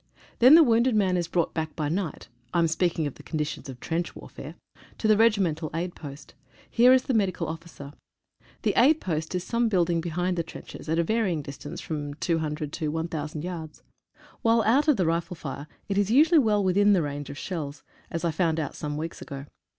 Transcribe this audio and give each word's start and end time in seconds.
Then 0.39 0.55
the 0.55 0.63
wounded 0.63 0.95
man 0.95 1.15
is 1.15 1.27
brought 1.27 1.53
back 1.53 1.75
by 1.75 1.87
night 1.87 2.27
(I 2.55 2.57
am 2.57 2.67
speaking 2.67 3.05
of 3.05 3.13
the 3.13 3.21
conditions 3.21 3.69
of 3.69 3.79
trench 3.79 4.15
warfare) 4.15 4.55
to 4.97 5.07
the 5.07 5.15
regimental 5.15 5.69
aid 5.75 5.93
post. 5.93 6.33
Here 6.71 6.91
is 6.91 7.03
the 7.03 7.13
medical 7.13 7.47
officer. 7.47 7.93
The 8.63 8.73
aid 8.75 8.99
post 8.99 9.35
is 9.35 9.43
some 9.43 9.69
building 9.69 10.01
behind 10.01 10.37
the 10.37 10.41
trenches, 10.43 10.89
at 10.89 10.97
a 10.97 11.03
varying 11.03 11.43
distance 11.43 11.81
of 11.81 11.85
from 11.85 12.15
200 12.15 12.73
to 12.73 12.87
1,000 12.89 13.43
yards. 13.43 13.83
While 14.41 14.63
out 14.63 14.87
of 14.87 14.97
the 14.97 15.05
rifle 15.05 15.35
fire 15.35 15.67
it 15.87 15.99
is 15.99 16.09
usually 16.09 16.39
well 16.39 16.63
within 16.63 16.95
range 16.95 17.29
of 17.29 17.37
shells, 17.37 17.83
as 18.09 18.25
I 18.25 18.31
found 18.31 18.59
out 18.59 18.75
some 18.75 18.97
weeks 18.97 19.21
ago. 19.21 19.45